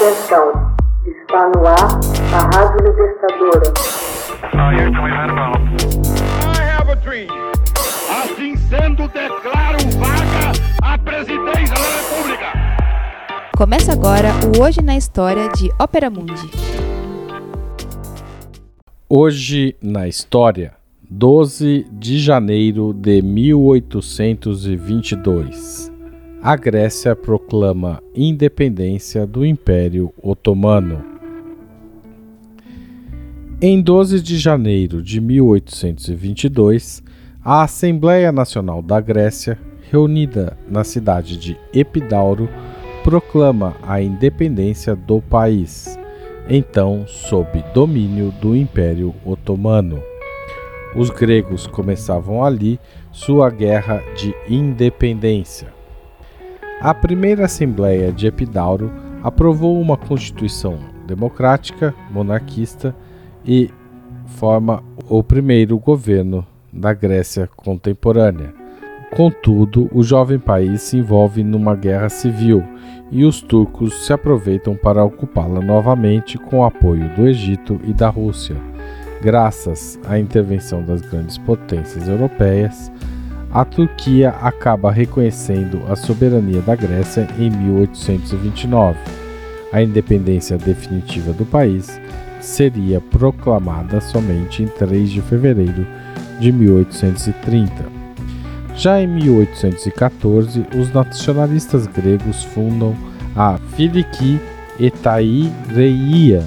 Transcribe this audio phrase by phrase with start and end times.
[0.00, 0.48] Atenção,
[1.04, 2.00] está no ar
[2.32, 3.68] a Rádio Libertadora.
[8.08, 10.52] Assim sendo, declaro vaga
[10.82, 12.46] a presidência da República.
[13.54, 16.50] Começa agora o Hoje na História de Ópera Mundi.
[19.06, 20.72] Hoje na História,
[21.10, 25.90] 12 de janeiro de 1822
[26.42, 31.04] a Grécia proclama independência do Império Otomano.
[33.60, 37.02] Em 12 de janeiro de 1822,
[37.44, 39.58] a Assembleia Nacional da Grécia,
[39.90, 42.48] reunida na cidade de Epidauro,
[43.04, 45.98] proclama a independência do país,
[46.48, 50.02] então sob domínio do Império Otomano.
[50.96, 52.80] Os gregos começavam ali
[53.12, 55.79] sua guerra de independência.
[56.80, 58.90] A primeira Assembleia de Epidauro
[59.22, 62.96] aprovou uma constituição democrática, monarquista
[63.44, 63.68] e
[64.24, 68.54] forma o primeiro governo da Grécia contemporânea.
[69.14, 72.64] Contudo, o jovem país se envolve numa guerra civil
[73.10, 78.08] e os turcos se aproveitam para ocupá-la novamente com o apoio do Egito e da
[78.08, 78.56] Rússia.
[79.20, 82.90] Graças à intervenção das grandes potências europeias,
[83.52, 88.96] a Turquia acaba reconhecendo a soberania da Grécia em 1829.
[89.72, 92.00] A independência definitiva do país
[92.40, 95.86] seria proclamada somente em 3 de fevereiro
[96.38, 98.00] de 1830.
[98.76, 102.94] Já em 1814, os nacionalistas gregos fundam
[103.36, 104.40] a Filiki
[104.78, 106.44] Etaireia,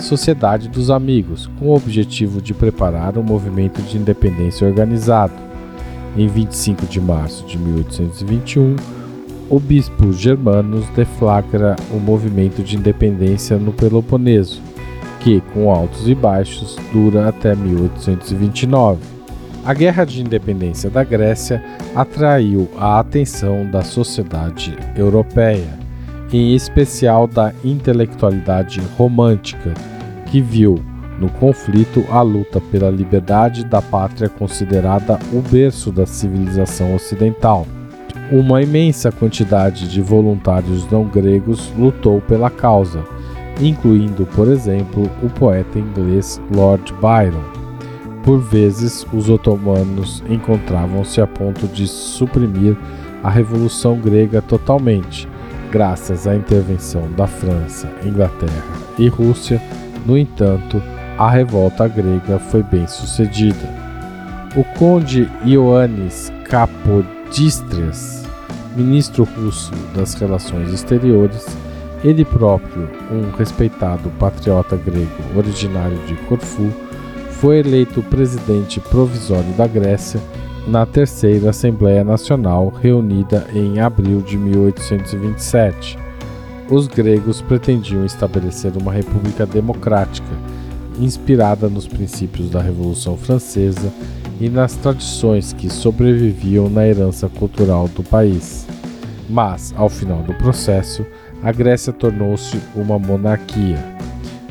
[0.00, 5.43] Sociedade dos Amigos, com o objetivo de preparar um movimento de independência organizado.
[6.16, 8.76] Em 25 de março de 1821,
[9.50, 14.62] o bispo Germanos deflagra o um movimento de independência no Peloponeso,
[15.20, 19.00] que, com altos e baixos, dura até 1829.
[19.64, 21.62] A Guerra de Independência da Grécia
[21.96, 25.78] atraiu a atenção da sociedade europeia,
[26.32, 29.74] em especial da intelectualidade romântica,
[30.26, 30.78] que viu
[31.18, 37.66] no conflito, a luta pela liberdade da pátria considerada o berço da civilização ocidental.
[38.32, 43.04] Uma imensa quantidade de voluntários não gregos lutou pela causa,
[43.60, 47.44] incluindo, por exemplo, o poeta inglês Lord Byron.
[48.24, 52.76] Por vezes, os otomanos encontravam-se a ponto de suprimir
[53.22, 55.28] a Revolução Grega totalmente,
[55.70, 58.64] graças à intervenção da França, Inglaterra
[58.98, 59.62] e Rússia.
[60.06, 60.82] No entanto,
[61.18, 63.68] a revolta grega foi bem sucedida.
[64.56, 68.24] O conde Ioannis Kapodistrias,
[68.76, 71.46] ministro russo das Relações Exteriores,
[72.02, 76.70] ele próprio, um respeitado patriota grego originário de Corfu,
[77.30, 80.20] foi eleito presidente provisório da Grécia
[80.66, 85.98] na Terceira Assembleia Nacional, reunida em abril de 1827.
[86.70, 90.28] Os gregos pretendiam estabelecer uma república democrática
[90.98, 93.92] inspirada nos princípios da Revolução Francesa
[94.40, 98.66] e nas tradições que sobreviviam na herança cultural do país.
[99.28, 101.04] Mas, ao final do processo,
[101.42, 103.78] a Grécia tornou-se uma monarquia.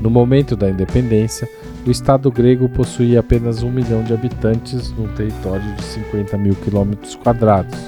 [0.00, 1.48] No momento da independência,
[1.86, 7.14] o Estado grego possuía apenas um milhão de habitantes num território de 50 mil quilômetros
[7.14, 7.78] quadrados,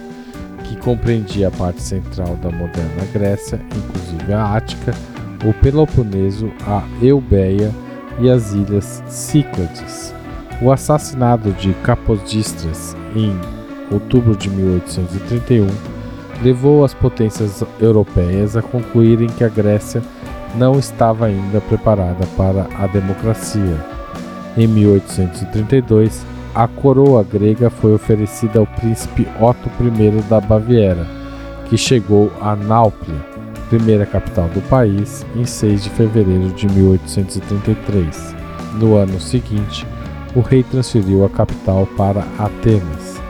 [0.65, 4.95] que compreendia a parte central da moderna Grécia, inclusive a Ática,
[5.45, 7.73] o Peloponeso, a Eubéia
[8.21, 10.15] e as ilhas Cíclades.
[10.61, 13.39] O assassinato de Capodistras em
[13.91, 15.67] outubro de 1831
[16.43, 20.03] levou as potências europeias a concluírem que a Grécia
[20.55, 23.85] não estava ainda preparada para a democracia.
[24.57, 26.25] Em 1832,
[26.55, 31.07] a coroa grega foi oferecida ao príncipe Otto I da Baviera,
[31.69, 33.38] que chegou a Náuplia,
[33.69, 38.35] primeira capital do país, em 6 de fevereiro de 1833.
[38.75, 39.87] No ano seguinte,
[40.35, 43.21] o rei transferiu a capital para Atenas.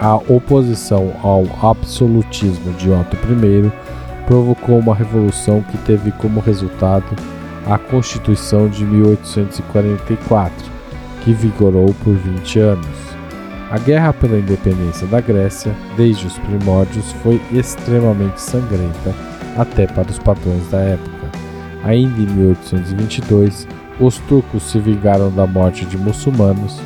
[0.00, 3.72] A oposição ao absolutismo de Otto I
[4.26, 7.14] provocou uma revolução que teve como resultado
[7.66, 10.54] a Constituição de 1844,
[11.22, 13.14] que vigorou por 20 anos.
[13.70, 19.14] A guerra pela independência da Grécia, desde os primórdios, foi extremamente sangrenta
[19.56, 21.30] até para os padrões da época.
[21.84, 23.68] Ainda em 1822,
[24.00, 26.80] os turcos se vingaram da morte de muçulmanos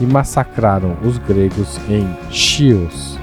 [0.00, 3.18] e massacraram os gregos em Chios.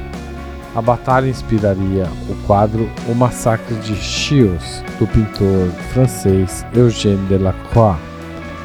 [0.74, 8.00] A batalha inspiraria o quadro O Massacre de Chios, do pintor francês Eugène Delacroix.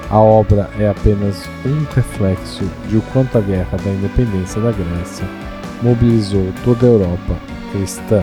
[0.09, 5.27] A obra é apenas um reflexo de o quanto a Guerra da Independência da Grécia
[5.83, 7.37] mobilizou toda a Europa
[7.73, 8.23] cristã.